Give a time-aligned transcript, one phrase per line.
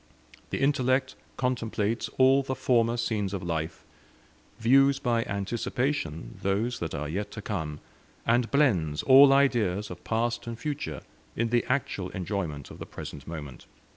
[0.49, 3.85] The intellect contemplates all the former scenes of life;
[4.57, 7.79] views by anticipation those that are yet to come;
[8.25, 11.01] and blends all ideas of past and future
[11.35, 13.67] in the actual enjoyment of the present moment."